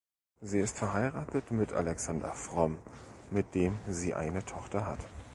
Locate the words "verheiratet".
0.79-1.51